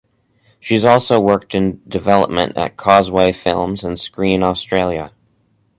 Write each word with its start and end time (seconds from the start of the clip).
She 0.59 0.73
has 0.73 0.83
also 0.83 1.19
worked 1.19 1.53
in 1.53 1.79
development 1.87 2.57
at 2.57 2.75
Causeway 2.75 3.33
Films 3.33 3.83
and 3.83 3.99
Screen 3.99 4.41
Australia. 4.41 5.11